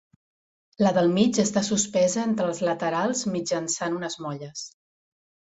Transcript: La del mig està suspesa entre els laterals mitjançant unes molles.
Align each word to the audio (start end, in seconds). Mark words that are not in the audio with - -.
La 0.85 0.93
del 0.95 1.11
mig 1.17 1.39
està 1.43 1.63
suspesa 1.67 2.23
entre 2.29 2.47
els 2.53 2.63
laterals 2.69 3.23
mitjançant 3.35 4.01
unes 4.01 4.19
molles. 4.27 4.67